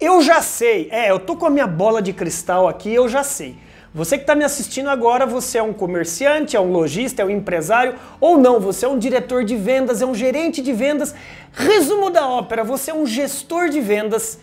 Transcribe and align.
Eu 0.00 0.22
já 0.22 0.40
sei, 0.40 0.88
é, 0.92 1.10
eu 1.10 1.18
tô 1.18 1.34
com 1.34 1.44
a 1.44 1.50
minha 1.50 1.66
bola 1.66 2.00
de 2.00 2.12
cristal 2.12 2.68
aqui, 2.68 2.94
eu 2.94 3.08
já 3.08 3.24
sei. 3.24 3.56
Você 3.92 4.16
que 4.16 4.22
está 4.22 4.36
me 4.36 4.44
assistindo 4.44 4.88
agora, 4.88 5.26
você 5.26 5.58
é 5.58 5.62
um 5.62 5.72
comerciante, 5.72 6.56
é 6.56 6.60
um 6.60 6.70
lojista, 6.70 7.22
é 7.22 7.24
um 7.24 7.30
empresário 7.30 7.96
ou 8.20 8.38
não, 8.38 8.60
você 8.60 8.86
é 8.86 8.88
um 8.88 8.96
diretor 8.96 9.42
de 9.42 9.56
vendas, 9.56 10.00
é 10.00 10.06
um 10.06 10.14
gerente 10.14 10.62
de 10.62 10.72
vendas. 10.72 11.16
Resumo 11.52 12.10
da 12.10 12.28
ópera, 12.28 12.62
você 12.62 12.92
é 12.92 12.94
um 12.94 13.04
gestor 13.04 13.70
de 13.70 13.80
vendas 13.80 14.38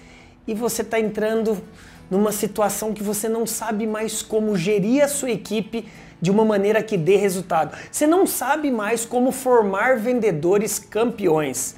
e 0.45 0.53
você 0.53 0.81
está 0.81 0.99
entrando 0.99 1.61
numa 2.11 2.33
situação 2.33 2.93
que 2.93 3.01
você 3.01 3.29
não 3.29 3.47
sabe 3.47 3.87
mais 3.87 4.21
como 4.21 4.57
gerir 4.57 5.05
a 5.05 5.07
sua 5.07 5.31
equipe 5.31 5.87
de 6.19 6.31
uma 6.31 6.43
maneira 6.43 6.83
que 6.83 6.97
dê 6.97 7.15
resultado. 7.15 7.77
Você 7.89 8.05
não 8.05 8.27
sabe 8.27 8.69
mais 8.69 9.05
como 9.05 9.31
formar 9.31 9.99
vendedores 9.99 10.79
campeões. 10.79 11.77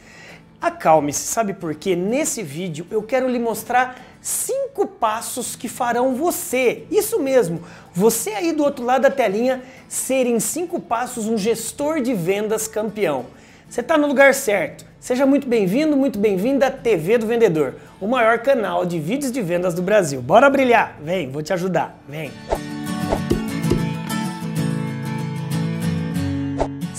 Acalme-se, 0.59 1.27
sabe 1.27 1.53
por 1.53 1.75
quê? 1.75 1.95
Nesse 1.95 2.41
vídeo 2.41 2.87
eu 2.89 3.03
quero 3.03 3.29
lhe 3.29 3.37
mostrar 3.37 3.99
cinco 4.19 4.87
passos 4.87 5.55
que 5.55 5.70
farão 5.70 6.15
você, 6.15 6.84
isso 6.89 7.20
mesmo, 7.20 7.61
você 7.93 8.31
aí 8.31 8.52
do 8.52 8.63
outro 8.63 8.84
lado 8.84 9.03
da 9.03 9.12
telinha, 9.12 9.62
ser 9.88 10.25
em 10.25 10.39
cinco 10.39 10.79
passos 10.79 11.27
um 11.27 11.38
gestor 11.38 12.01
de 12.01 12.13
vendas 12.13 12.67
campeão. 12.67 13.27
Você 13.70 13.81
está 13.81 13.98
no 13.98 14.07
lugar 14.07 14.34
certo. 14.34 14.85
Seja 14.99 15.25
muito 15.25 15.48
bem-vindo, 15.48 15.95
muito 15.95 16.17
bem-vinda 16.17 16.67
à 16.67 16.71
TV 16.71 17.20
do 17.20 17.27
Vendedor, 17.27 17.76
o 18.01 18.07
maior 18.07 18.39
canal 18.39 18.85
de 18.85 18.99
vídeos 18.99 19.31
de 19.31 19.41
vendas 19.41 19.73
do 19.73 19.81
Brasil. 19.81 20.21
Bora 20.21 20.49
brilhar? 20.49 20.98
Vem, 21.01 21.29
vou 21.29 21.43
te 21.43 21.53
ajudar. 21.53 21.98
Vem. 22.09 22.31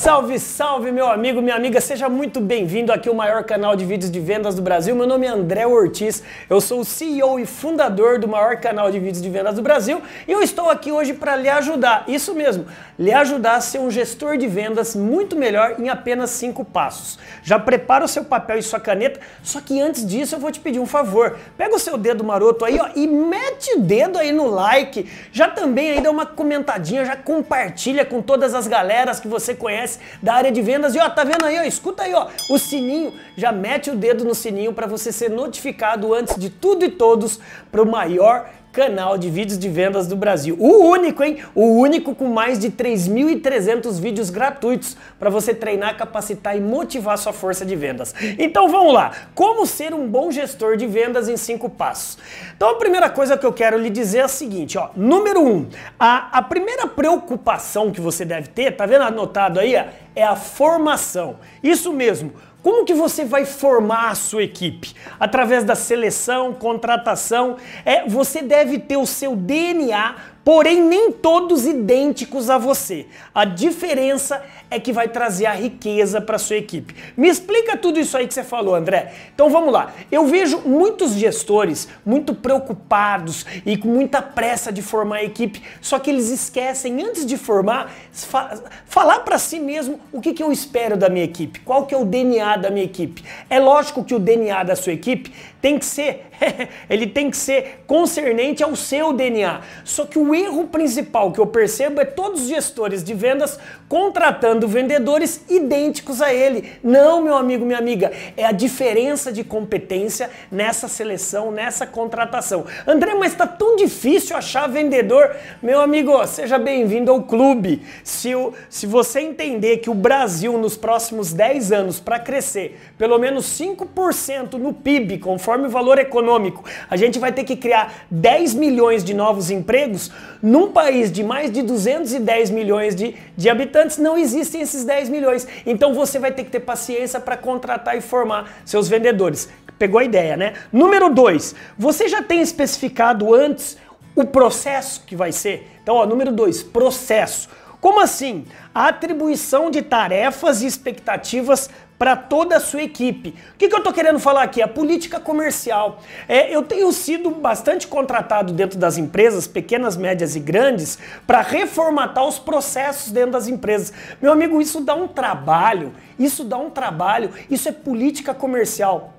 Salve, 0.08 0.38
salve, 0.38 0.90
meu 0.90 1.06
amigo, 1.06 1.42
minha 1.42 1.54
amiga, 1.54 1.82
seja 1.82 2.08
muito 2.08 2.40
bem-vindo 2.40 2.90
aqui 2.90 3.10
ao 3.10 3.14
maior 3.14 3.44
canal 3.44 3.76
de 3.76 3.84
vídeos 3.84 4.10
de 4.10 4.18
vendas 4.18 4.54
do 4.54 4.62
Brasil. 4.62 4.96
Meu 4.96 5.06
nome 5.06 5.26
é 5.26 5.28
André 5.28 5.66
Ortiz, 5.66 6.22
eu 6.48 6.62
sou 6.62 6.80
o 6.80 6.84
CEO 6.84 7.38
e 7.38 7.44
fundador 7.44 8.18
do 8.18 8.26
maior 8.26 8.56
canal 8.56 8.90
de 8.90 8.98
vídeos 8.98 9.20
de 9.20 9.28
vendas 9.28 9.56
do 9.56 9.60
Brasil 9.60 10.00
e 10.26 10.32
eu 10.32 10.40
estou 10.40 10.70
aqui 10.70 10.90
hoje 10.90 11.12
para 11.12 11.36
lhe 11.36 11.50
ajudar, 11.50 12.04
isso 12.08 12.34
mesmo, 12.34 12.64
lhe 12.98 13.12
ajudar 13.12 13.56
a 13.56 13.60
ser 13.60 13.80
um 13.80 13.90
gestor 13.90 14.38
de 14.38 14.46
vendas 14.46 14.96
muito 14.96 15.36
melhor 15.36 15.76
em 15.78 15.90
apenas 15.90 16.30
cinco 16.30 16.64
passos. 16.64 17.18
Já 17.42 17.58
prepara 17.58 18.02
o 18.02 18.08
seu 18.08 18.24
papel 18.24 18.56
e 18.56 18.62
sua 18.62 18.80
caneta, 18.80 19.20
só 19.42 19.60
que 19.60 19.78
antes 19.78 20.06
disso 20.06 20.36
eu 20.36 20.38
vou 20.38 20.50
te 20.50 20.58
pedir 20.58 20.80
um 20.80 20.86
favor. 20.86 21.36
Pega 21.58 21.76
o 21.76 21.78
seu 21.78 21.98
dedo 21.98 22.24
maroto 22.24 22.64
aí 22.64 22.78
ó, 22.80 22.88
e 22.96 23.06
mete 23.06 23.74
o 23.74 23.80
dedo 23.80 24.16
aí 24.16 24.32
no 24.32 24.46
like, 24.46 25.06
já 25.30 25.48
também 25.48 25.90
aí 25.90 26.00
dá 26.00 26.10
uma 26.10 26.24
comentadinha, 26.24 27.04
já 27.04 27.14
compartilha 27.14 28.06
com 28.06 28.22
todas 28.22 28.54
as 28.54 28.66
galeras 28.66 29.20
que 29.20 29.28
você 29.28 29.54
conhece 29.54 29.97
da 30.22 30.34
área 30.34 30.52
de 30.52 30.60
vendas. 30.62 30.94
E 30.94 30.98
ó, 30.98 31.08
tá 31.08 31.24
vendo 31.24 31.44
aí, 31.44 31.58
ó, 31.58 31.62
escuta 31.62 32.02
aí, 32.02 32.14
ó, 32.14 32.28
o 32.50 32.58
sininho, 32.58 33.12
já 33.36 33.52
mete 33.52 33.90
o 33.90 33.96
dedo 33.96 34.24
no 34.24 34.34
sininho 34.34 34.72
para 34.72 34.86
você 34.86 35.12
ser 35.12 35.30
notificado 35.30 36.12
antes 36.14 36.36
de 36.36 36.50
tudo 36.50 36.84
e 36.84 36.90
todos 36.90 37.40
para 37.70 37.82
o 37.82 37.86
maior 37.86 38.48
canal 38.78 39.18
de 39.18 39.28
vídeos 39.28 39.58
de 39.58 39.68
vendas 39.68 40.06
do 40.06 40.14
Brasil. 40.14 40.56
O 40.56 40.84
único, 40.86 41.24
hein? 41.24 41.38
O 41.52 41.80
único 41.80 42.14
com 42.14 42.28
mais 42.28 42.60
de 42.60 42.70
3.300 42.70 44.00
vídeos 44.00 44.30
gratuitos 44.30 44.96
para 45.18 45.28
você 45.28 45.52
treinar, 45.52 45.96
capacitar 45.96 46.56
e 46.56 46.60
motivar 46.60 47.18
sua 47.18 47.32
força 47.32 47.66
de 47.66 47.74
vendas. 47.74 48.14
Então 48.38 48.68
vamos 48.68 48.94
lá. 48.94 49.10
Como 49.34 49.66
ser 49.66 49.92
um 49.92 50.06
bom 50.06 50.30
gestor 50.30 50.76
de 50.76 50.86
vendas 50.86 51.28
em 51.28 51.36
cinco 51.36 51.68
passos? 51.68 52.18
Então 52.56 52.70
a 52.70 52.76
primeira 52.76 53.10
coisa 53.10 53.36
que 53.36 53.44
eu 53.44 53.52
quero 53.52 53.76
lhe 53.76 53.90
dizer 53.90 54.18
é 54.18 54.22
a 54.22 54.28
seguinte, 54.28 54.78
ó. 54.78 54.90
Número 54.94 55.42
um, 55.42 55.66
a, 55.98 56.38
a 56.38 56.42
primeira 56.42 56.86
preocupação 56.86 57.90
que 57.90 58.00
você 58.00 58.24
deve 58.24 58.46
ter, 58.46 58.76
tá 58.76 58.86
vendo 58.86 59.02
anotado 59.02 59.58
aí? 59.58 59.74
É 59.74 60.22
a 60.22 60.36
formação. 60.36 61.36
Isso 61.64 61.92
mesmo. 61.92 62.32
Como 62.62 62.84
que 62.84 62.92
você 62.92 63.24
vai 63.24 63.44
formar 63.44 64.10
a 64.10 64.14
sua 64.14 64.42
equipe? 64.42 64.94
Através 65.18 65.62
da 65.64 65.74
seleção, 65.74 66.52
contratação. 66.52 67.56
É, 67.84 68.06
você 68.08 68.42
deve 68.42 68.78
ter 68.78 68.96
o 68.96 69.06
seu 69.06 69.36
DNA 69.36 70.16
porém 70.48 70.82
nem 70.82 71.12
todos 71.12 71.66
idênticos 71.66 72.48
a 72.48 72.56
você. 72.56 73.04
A 73.34 73.44
diferença 73.44 74.42
é 74.70 74.80
que 74.80 74.94
vai 74.94 75.06
trazer 75.06 75.44
a 75.44 75.52
riqueza 75.52 76.22
para 76.22 76.38
sua 76.38 76.56
equipe. 76.56 76.94
Me 77.14 77.28
explica 77.28 77.76
tudo 77.76 78.00
isso 78.00 78.16
aí 78.16 78.26
que 78.26 78.32
você 78.32 78.42
falou, 78.42 78.74
André. 78.74 79.12
Então 79.34 79.50
vamos 79.50 79.70
lá. 79.70 79.92
Eu 80.10 80.24
vejo 80.24 80.62
muitos 80.64 81.12
gestores 81.12 81.86
muito 82.04 82.34
preocupados 82.34 83.44
e 83.66 83.76
com 83.76 83.88
muita 83.88 84.22
pressa 84.22 84.72
de 84.72 84.80
formar 84.80 85.16
a 85.16 85.24
equipe, 85.24 85.62
só 85.82 85.98
que 85.98 86.08
eles 86.08 86.30
esquecem 86.30 86.98
antes 87.02 87.26
de 87.26 87.36
formar 87.36 87.92
fa 88.10 88.58
falar 88.86 89.20
para 89.20 89.38
si 89.38 89.60
mesmo 89.60 90.00
o 90.10 90.18
que, 90.18 90.32
que 90.32 90.42
eu 90.42 90.50
espero 90.50 90.96
da 90.96 91.10
minha 91.10 91.26
equipe, 91.26 91.60
qual 91.60 91.84
que 91.84 91.94
é 91.94 91.98
o 91.98 92.06
DNA 92.06 92.56
da 92.56 92.70
minha 92.70 92.86
equipe. 92.86 93.22
É 93.50 93.60
lógico 93.60 94.02
que 94.02 94.14
o 94.14 94.18
DNA 94.18 94.62
da 94.62 94.74
sua 94.74 94.94
equipe 94.94 95.30
tem 95.60 95.78
que 95.78 95.84
ser, 95.84 96.26
ele 96.88 97.06
tem 97.06 97.30
que 97.30 97.36
ser 97.36 97.82
concernente 97.86 98.62
ao 98.62 98.76
seu 98.76 99.12
DNA. 99.12 99.60
Só 99.84 100.06
que 100.06 100.18
o 100.18 100.34
erro 100.34 100.68
principal 100.68 101.32
que 101.32 101.40
eu 101.40 101.46
percebo 101.46 102.00
é 102.00 102.04
todos 102.04 102.42
os 102.42 102.48
gestores 102.48 103.02
de 103.02 103.12
vendas 103.12 103.58
contratando 103.88 104.68
vendedores 104.68 105.42
idênticos 105.48 106.22
a 106.22 106.32
ele. 106.32 106.72
Não, 106.82 107.22
meu 107.22 107.36
amigo, 107.36 107.64
minha 107.64 107.78
amiga, 107.78 108.12
é 108.36 108.44
a 108.44 108.52
diferença 108.52 109.32
de 109.32 109.42
competência 109.42 110.30
nessa 110.50 110.86
seleção, 110.86 111.50
nessa 111.50 111.86
contratação. 111.86 112.64
André, 112.86 113.14
mas 113.14 113.32
está 113.32 113.46
tão 113.46 113.74
difícil 113.74 114.36
achar 114.36 114.68
vendedor. 114.68 115.34
Meu 115.60 115.80
amigo, 115.80 116.24
seja 116.26 116.58
bem-vindo 116.58 117.10
ao 117.10 117.22
clube. 117.22 117.82
Se, 118.04 118.34
o, 118.34 118.52
se 118.70 118.86
você 118.86 119.20
entender 119.20 119.78
que 119.78 119.90
o 119.90 119.94
Brasil 119.94 120.56
nos 120.56 120.76
próximos 120.76 121.32
10 121.32 121.72
anos 121.72 121.98
para 121.98 122.20
crescer 122.20 122.78
pelo 122.96 123.18
menos 123.18 123.46
5% 123.58 124.54
no 124.54 124.72
PIB, 124.72 125.18
conforme 125.18 125.47
o 125.56 125.70
valor 125.70 125.98
econômico, 125.98 126.64
a 126.90 126.96
gente 126.96 127.18
vai 127.18 127.32
ter 127.32 127.44
que 127.44 127.56
criar 127.56 128.06
10 128.10 128.54
milhões 128.54 129.02
de 129.02 129.14
novos 129.14 129.50
empregos, 129.50 130.10
num 130.42 130.70
país 130.70 131.10
de 131.10 131.22
mais 131.22 131.50
de 131.50 131.62
210 131.62 132.50
milhões 132.50 132.94
de, 132.94 133.14
de 133.36 133.48
habitantes, 133.48 133.98
não 133.98 134.16
existem 134.16 134.60
esses 134.60 134.84
10 134.84 135.08
milhões. 135.08 135.46
Então 135.66 135.94
você 135.94 136.18
vai 136.18 136.30
ter 136.32 136.44
que 136.44 136.50
ter 136.50 136.60
paciência 136.60 137.18
para 137.20 137.36
contratar 137.36 137.96
e 137.96 138.00
formar 138.00 138.60
seus 138.64 138.88
vendedores. 138.88 139.48
Pegou 139.78 140.00
a 140.00 140.04
ideia, 140.04 140.36
né? 140.36 140.54
Número 140.72 141.08
2, 141.08 141.54
você 141.78 142.08
já 142.08 142.22
tem 142.22 142.40
especificado 142.40 143.32
antes 143.32 143.78
o 144.14 144.26
processo 144.26 145.04
que 145.06 145.14
vai 145.14 145.30
ser? 145.30 145.68
Então, 145.82 145.94
ó, 145.94 146.04
número 146.04 146.32
2, 146.32 146.64
processo. 146.64 147.48
Como 147.80 148.00
assim? 148.00 148.44
A 148.74 148.88
atribuição 148.88 149.70
de 149.70 149.82
tarefas 149.82 150.62
e 150.62 150.66
expectativas 150.66 151.70
para 151.98 152.14
toda 152.14 152.56
a 152.56 152.60
sua 152.60 152.82
equipe. 152.82 153.34
O 153.54 153.58
que, 153.58 153.68
que 153.68 153.74
eu 153.74 153.78
estou 153.78 153.92
querendo 153.92 154.20
falar 154.20 154.44
aqui? 154.44 154.62
A 154.62 154.68
política 154.68 155.18
comercial. 155.18 156.00
É, 156.28 156.54
eu 156.54 156.62
tenho 156.62 156.90
sido 156.92 157.30
bastante 157.30 157.88
contratado 157.88 158.52
dentro 158.52 158.78
das 158.78 158.96
empresas, 158.96 159.48
pequenas, 159.48 159.96
médias 159.96 160.36
e 160.36 160.40
grandes, 160.40 160.98
para 161.26 161.40
reformatar 161.40 162.24
os 162.24 162.38
processos 162.38 163.10
dentro 163.10 163.32
das 163.32 163.48
empresas. 163.48 163.92
Meu 164.22 164.32
amigo, 164.32 164.62
isso 164.62 164.80
dá 164.80 164.94
um 164.94 165.08
trabalho, 165.08 165.92
isso 166.18 166.44
dá 166.44 166.56
um 166.56 166.70
trabalho, 166.70 167.30
isso 167.50 167.68
é 167.68 167.72
política 167.72 168.32
comercial. 168.32 169.17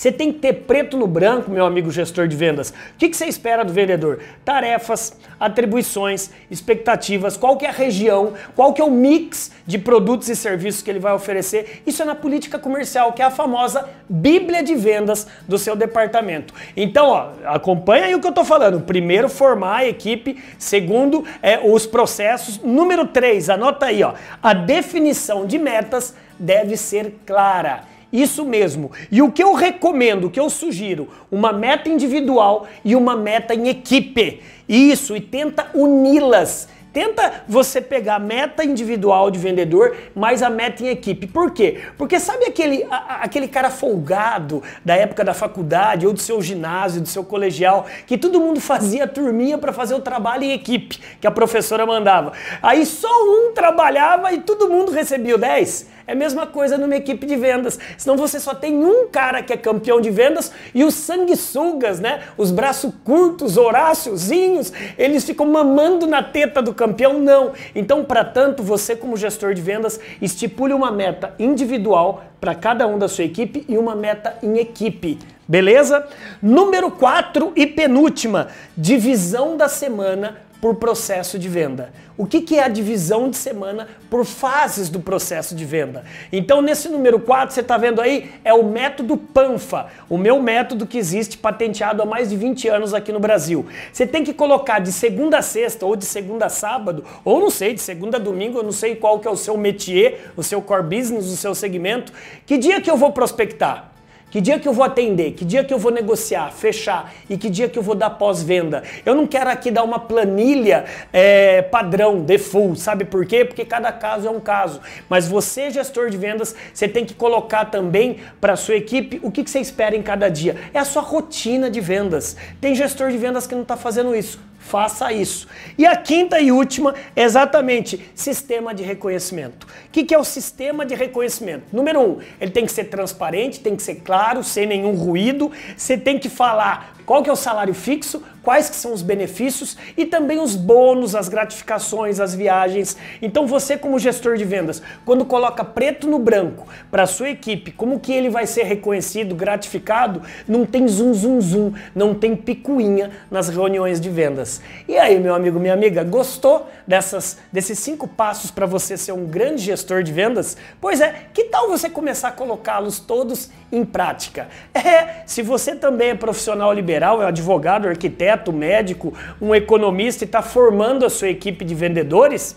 Você 0.00 0.10
tem 0.10 0.32
que 0.32 0.38
ter 0.38 0.54
preto 0.54 0.96
no 0.96 1.06
branco, 1.06 1.50
meu 1.50 1.66
amigo 1.66 1.90
gestor 1.90 2.26
de 2.26 2.34
vendas. 2.34 2.70
O 2.70 2.74
que, 2.96 3.12
você 3.12 3.26
espera 3.26 3.62
do 3.62 3.70
vendedor? 3.70 4.20
Tarefas, 4.42 5.14
atribuições, 5.38 6.30
expectativas, 6.50 7.36
qual 7.36 7.58
que 7.58 7.66
é 7.66 7.68
a 7.68 7.72
região, 7.72 8.32
qual 8.56 8.72
que 8.72 8.80
é 8.80 8.84
o 8.84 8.90
mix 8.90 9.50
de 9.66 9.76
produtos 9.76 10.30
e 10.30 10.34
serviços 10.34 10.80
que 10.80 10.88
ele 10.88 10.98
vai 10.98 11.12
oferecer. 11.12 11.82
Isso 11.86 12.00
é 12.00 12.06
na 12.06 12.14
política 12.14 12.58
comercial, 12.58 13.12
que 13.12 13.20
é 13.20 13.26
a 13.26 13.30
famosa 13.30 13.90
bíblia 14.08 14.62
de 14.62 14.74
vendas 14.74 15.26
do 15.46 15.58
seu 15.58 15.76
departamento. 15.76 16.54
Então, 16.74 17.08
ó, 17.08 17.32
acompanha 17.44 18.06
aí 18.06 18.14
o 18.14 18.20
que 18.20 18.26
eu 18.26 18.30
estou 18.30 18.44
falando. 18.46 18.80
Primeiro, 18.80 19.28
formar 19.28 19.80
a 19.80 19.86
equipe. 19.86 20.42
Segundo, 20.58 21.26
é, 21.42 21.58
os 21.58 21.84
processos. 21.84 22.58
Número 22.58 23.06
três, 23.06 23.50
anota 23.50 23.84
aí, 23.84 24.02
ó. 24.02 24.14
A 24.42 24.54
definição 24.54 25.44
de 25.44 25.58
metas 25.58 26.16
deve 26.38 26.78
ser 26.78 27.16
clara. 27.26 27.89
Isso 28.12 28.44
mesmo. 28.44 28.90
E 29.10 29.22
o 29.22 29.30
que 29.30 29.42
eu 29.42 29.54
recomendo, 29.54 30.24
o 30.24 30.30
que 30.30 30.40
eu 30.40 30.50
sugiro, 30.50 31.08
uma 31.30 31.52
meta 31.52 31.88
individual 31.88 32.66
e 32.84 32.96
uma 32.96 33.16
meta 33.16 33.54
em 33.54 33.68
equipe. 33.68 34.42
Isso, 34.68 35.16
e 35.16 35.20
tenta 35.20 35.70
uni-las. 35.74 36.68
Tenta 36.92 37.44
você 37.46 37.80
pegar 37.80 38.16
a 38.16 38.18
meta 38.18 38.64
individual 38.64 39.30
de 39.30 39.38
vendedor 39.38 39.96
mais 40.12 40.42
a 40.42 40.50
meta 40.50 40.82
em 40.82 40.88
equipe. 40.88 41.28
Por 41.28 41.52
quê? 41.52 41.82
Porque 41.96 42.18
sabe 42.18 42.46
aquele, 42.46 42.84
a, 42.90 43.20
aquele 43.22 43.46
cara 43.46 43.70
folgado 43.70 44.60
da 44.84 44.96
época 44.96 45.22
da 45.22 45.32
faculdade 45.32 46.04
ou 46.04 46.12
do 46.12 46.18
seu 46.18 46.42
ginásio, 46.42 47.00
do 47.00 47.08
seu 47.08 47.22
colegial, 47.22 47.86
que 48.08 48.18
todo 48.18 48.40
mundo 48.40 48.60
fazia 48.60 49.06
turminha 49.06 49.56
para 49.56 49.72
fazer 49.72 49.94
o 49.94 50.00
trabalho 50.00 50.42
em 50.42 50.52
equipe 50.52 50.98
que 51.20 51.28
a 51.28 51.30
professora 51.30 51.86
mandava. 51.86 52.32
Aí 52.60 52.84
só 52.84 53.08
um 53.22 53.52
trabalhava 53.54 54.32
e 54.32 54.40
todo 54.40 54.68
mundo 54.68 54.90
recebia 54.90 55.36
o 55.36 55.38
10? 55.38 55.99
É 56.10 56.12
a 56.12 56.16
mesma 56.16 56.44
coisa 56.44 56.76
numa 56.76 56.96
equipe 56.96 57.24
de 57.24 57.36
vendas. 57.36 57.78
Senão 57.96 58.16
você 58.16 58.40
só 58.40 58.52
tem 58.52 58.84
um 58.84 59.06
cara 59.06 59.44
que 59.44 59.52
é 59.52 59.56
campeão 59.56 60.00
de 60.00 60.10
vendas 60.10 60.50
e 60.74 60.82
os 60.82 60.92
sanguessugas, 60.92 62.00
né? 62.00 62.22
Os 62.36 62.50
braços 62.50 62.92
curtos, 63.04 63.56
horáciozinhos, 63.56 64.72
eles 64.98 65.22
ficam 65.22 65.46
mamando 65.46 66.08
na 66.08 66.20
teta 66.20 66.60
do 66.60 66.74
campeão. 66.74 67.20
Não. 67.20 67.52
Então, 67.76 68.04
para 68.04 68.24
tanto, 68.24 68.60
você 68.60 68.96
como 68.96 69.16
gestor 69.16 69.54
de 69.54 69.62
vendas, 69.62 70.00
estipule 70.20 70.74
uma 70.74 70.90
meta 70.90 71.32
individual 71.38 72.24
para 72.40 72.56
cada 72.56 72.88
um 72.88 72.98
da 72.98 73.06
sua 73.06 73.22
equipe 73.22 73.64
e 73.68 73.78
uma 73.78 73.94
meta 73.94 74.36
em 74.42 74.58
equipe. 74.58 75.16
Beleza? 75.46 76.08
Número 76.42 76.90
4 76.90 77.52
e 77.54 77.68
penúltima, 77.68 78.48
divisão 78.76 79.56
da 79.56 79.68
semana 79.68 80.49
por 80.60 80.74
processo 80.74 81.38
de 81.38 81.48
venda. 81.48 81.92
O 82.18 82.26
que, 82.26 82.42
que 82.42 82.58
é 82.58 82.64
a 82.64 82.68
divisão 82.68 83.30
de 83.30 83.36
semana 83.36 83.88
por 84.10 84.26
fases 84.26 84.90
do 84.90 85.00
processo 85.00 85.54
de 85.54 85.64
venda? 85.64 86.04
Então, 86.30 86.60
nesse 86.60 86.88
número 86.88 87.18
4, 87.18 87.54
você 87.54 87.60
está 87.60 87.78
vendo 87.78 88.00
aí, 88.00 88.30
é 88.44 88.52
o 88.52 88.62
método 88.62 89.16
PANFA, 89.16 89.86
o 90.08 90.18
meu 90.18 90.40
método 90.42 90.86
que 90.86 90.98
existe 90.98 91.38
patenteado 91.38 92.02
há 92.02 92.04
mais 92.04 92.28
de 92.28 92.36
20 92.36 92.68
anos 92.68 92.92
aqui 92.92 93.10
no 93.10 93.18
Brasil. 93.18 93.66
Você 93.90 94.06
tem 94.06 94.22
que 94.22 94.34
colocar 94.34 94.80
de 94.80 94.92
segunda 94.92 95.38
a 95.38 95.42
sexta, 95.42 95.86
ou 95.86 95.96
de 95.96 96.04
segunda 96.04 96.46
a 96.46 96.50
sábado, 96.50 97.04
ou 97.24 97.40
não 97.40 97.50
sei, 97.50 97.72
de 97.72 97.80
segunda 97.80 98.18
a 98.18 98.20
domingo, 98.20 98.58
eu 98.58 98.62
não 98.62 98.72
sei 98.72 98.94
qual 98.96 99.18
que 99.18 99.26
é 99.26 99.30
o 99.30 99.36
seu 99.36 99.56
métier, 99.56 100.30
o 100.36 100.42
seu 100.42 100.60
core 100.60 100.82
business, 100.82 101.26
o 101.26 101.36
seu 101.36 101.54
segmento. 101.54 102.12
Que 102.44 102.58
dia 102.58 102.80
que 102.82 102.90
eu 102.90 102.98
vou 102.98 103.12
prospectar? 103.12 103.90
Que 104.30 104.40
dia 104.40 104.60
que 104.60 104.68
eu 104.68 104.72
vou 104.72 104.84
atender? 104.84 105.32
Que 105.32 105.44
dia 105.44 105.64
que 105.64 105.74
eu 105.74 105.78
vou 105.78 105.90
negociar, 105.90 106.52
fechar? 106.52 107.12
E 107.28 107.36
que 107.36 107.50
dia 107.50 107.68
que 107.68 107.76
eu 107.76 107.82
vou 107.82 107.96
dar 107.96 108.10
pós-venda? 108.10 108.84
Eu 109.04 109.12
não 109.12 109.26
quero 109.26 109.50
aqui 109.50 109.72
dar 109.72 109.82
uma 109.82 109.98
planilha 109.98 110.84
é, 111.12 111.62
padrão, 111.62 112.22
default, 112.22 112.78
sabe 112.78 113.04
por 113.04 113.26
quê? 113.26 113.44
Porque 113.44 113.64
cada 113.64 113.90
caso 113.90 114.28
é 114.28 114.30
um 114.30 114.38
caso. 114.38 114.80
Mas 115.08 115.26
você, 115.26 115.68
gestor 115.70 116.10
de 116.10 116.16
vendas, 116.16 116.54
você 116.72 116.86
tem 116.86 117.04
que 117.04 117.12
colocar 117.12 117.64
também 117.64 118.18
para 118.40 118.54
sua 118.54 118.76
equipe 118.76 119.18
o 119.20 119.32
que, 119.32 119.42
que 119.42 119.50
você 119.50 119.58
espera 119.58 119.96
em 119.96 120.02
cada 120.02 120.28
dia. 120.28 120.56
É 120.72 120.78
a 120.78 120.84
sua 120.84 121.02
rotina 121.02 121.68
de 121.68 121.80
vendas. 121.80 122.36
Tem 122.60 122.72
gestor 122.72 123.10
de 123.10 123.18
vendas 123.18 123.48
que 123.48 123.54
não 123.56 123.62
está 123.62 123.76
fazendo 123.76 124.14
isso 124.14 124.49
faça 124.60 125.12
isso. 125.12 125.48
E 125.76 125.84
a 125.86 125.96
quinta 125.96 126.38
e 126.38 126.52
última 126.52 126.94
é 127.16 127.22
exatamente 127.22 128.00
sistema 128.14 128.72
de 128.72 128.84
reconhecimento. 128.84 129.66
O 129.66 129.90
que, 129.90 130.04
que 130.04 130.14
é 130.14 130.18
o 130.18 130.22
sistema 130.22 130.86
de 130.86 130.94
reconhecimento? 130.94 131.64
Número 131.72 132.00
um, 132.00 132.18
ele 132.40 132.50
tem 132.50 132.66
que 132.66 132.70
ser 132.70 132.84
transparente, 132.84 133.58
tem 133.58 133.74
que 133.74 133.82
ser 133.82 133.96
claro, 133.96 134.44
sem 134.44 134.66
nenhum 134.66 134.94
ruído. 134.94 135.50
Você 135.76 135.96
tem 135.96 136.18
que 136.18 136.28
falar 136.28 136.94
qual 137.10 137.24
que 137.24 137.28
é 137.28 137.32
o 137.32 137.34
salário 137.34 137.74
fixo, 137.74 138.22
quais 138.40 138.70
que 138.70 138.76
são 138.76 138.92
os 138.92 139.02
benefícios 139.02 139.76
e 139.96 140.06
também 140.06 140.38
os 140.38 140.54
bônus, 140.54 141.16
as 141.16 141.28
gratificações, 141.28 142.20
as 142.20 142.36
viagens. 142.36 142.96
Então 143.20 143.48
você 143.48 143.76
como 143.76 143.98
gestor 143.98 144.36
de 144.36 144.44
vendas, 144.44 144.80
quando 145.04 145.24
coloca 145.24 145.64
preto 145.64 146.06
no 146.06 146.20
branco 146.20 146.68
para 146.88 147.08
sua 147.08 147.30
equipe, 147.30 147.72
como 147.72 147.98
que 147.98 148.12
ele 148.12 148.30
vai 148.30 148.46
ser 148.46 148.62
reconhecido, 148.62 149.34
gratificado, 149.34 150.22
não 150.46 150.64
tem 150.64 150.86
zum 150.86 151.12
zum 151.12 151.40
zum, 151.40 151.72
não 151.96 152.14
tem 152.14 152.36
picuinha 152.36 153.10
nas 153.28 153.48
reuniões 153.48 154.00
de 154.00 154.08
vendas. 154.08 154.62
E 154.86 154.96
aí, 154.96 155.18
meu 155.18 155.34
amigo, 155.34 155.58
minha 155.58 155.74
amiga, 155.74 156.04
gostou 156.04 156.68
dessas 156.86 157.38
desses 157.52 157.80
cinco 157.80 158.06
passos 158.06 158.52
para 158.52 158.66
você 158.66 158.96
ser 158.96 159.10
um 159.10 159.26
grande 159.26 159.64
gestor 159.64 160.04
de 160.04 160.12
vendas? 160.12 160.56
Pois 160.80 161.00
é, 161.00 161.26
que 161.34 161.46
tal 161.46 161.68
você 161.68 161.90
começar 161.90 162.28
a 162.28 162.32
colocá-los 162.32 163.00
todos 163.00 163.50
em 163.72 163.84
prática? 163.84 164.48
É, 164.74 165.22
se 165.26 165.42
você 165.42 165.74
também 165.74 166.10
é 166.10 166.14
profissional 166.14 166.72
liberal 166.72 167.22
é 167.22 167.26
advogado, 167.26 167.88
arquiteto, 167.88 168.52
médico, 168.52 169.14
um 169.40 169.54
economista 169.54 170.24
e 170.24 170.26
está 170.26 170.42
formando 170.42 171.04
a 171.04 171.10
sua 171.10 171.28
equipe 171.28 171.64
de 171.64 171.74
vendedores, 171.74 172.56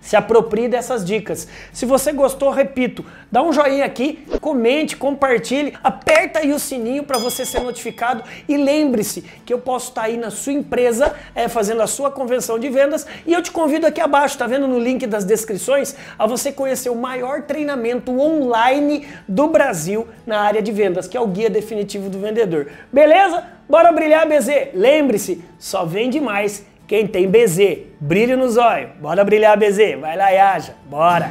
se 0.00 0.16
aproprie 0.16 0.68
dessas 0.68 1.04
dicas. 1.04 1.46
Se 1.72 1.84
você 1.84 2.12
gostou, 2.12 2.50
repito, 2.50 3.04
dá 3.30 3.42
um 3.42 3.52
joinha 3.52 3.84
aqui, 3.84 4.24
comente, 4.40 4.96
compartilhe, 4.96 5.74
aperta 5.82 6.40
aí 6.40 6.52
o 6.52 6.58
sininho 6.58 7.04
para 7.04 7.18
você 7.18 7.44
ser 7.44 7.60
notificado 7.60 8.22
e 8.48 8.56
lembre-se 8.56 9.22
que 9.44 9.52
eu 9.52 9.58
posso 9.58 9.90
estar 9.90 10.02
tá 10.02 10.06
aí 10.06 10.16
na 10.16 10.30
sua 10.30 10.52
empresa 10.52 11.14
é, 11.34 11.48
fazendo 11.48 11.82
a 11.82 11.86
sua 11.86 12.10
convenção 12.10 12.58
de 12.58 12.68
vendas 12.68 13.06
e 13.26 13.32
eu 13.32 13.42
te 13.42 13.50
convido 13.50 13.86
aqui 13.86 14.00
abaixo, 14.00 14.38
tá 14.38 14.46
vendo 14.46 14.66
no 14.66 14.78
link 14.78 15.06
das 15.06 15.24
descrições, 15.24 15.94
a 16.18 16.26
você 16.26 16.50
conhecer 16.50 16.90
o 16.90 16.96
maior 16.96 17.42
treinamento 17.42 18.18
online 18.18 19.06
do 19.28 19.48
Brasil 19.48 20.08
na 20.26 20.40
área 20.40 20.62
de 20.62 20.72
vendas, 20.72 21.06
que 21.06 21.16
é 21.16 21.20
o 21.20 21.26
Guia 21.26 21.50
Definitivo 21.50 22.08
do 22.08 22.18
Vendedor. 22.18 22.68
Beleza? 22.92 23.44
Bora 23.68 23.92
brilhar, 23.92 24.26
BZ! 24.26 24.70
Lembre-se, 24.74 25.44
só 25.58 25.84
vende 25.84 26.20
mais 26.20 26.66
quem 26.90 27.06
tem 27.06 27.30
BZ, 27.30 27.86
brilho 28.00 28.36
nos 28.36 28.56
olhos. 28.56 28.90
Bora 29.00 29.22
brilhar, 29.22 29.56
BZ. 29.56 29.96
Vai 30.00 30.16
lá 30.16 30.32
e 30.32 30.38
haja. 30.38 30.74
Bora. 30.86 31.30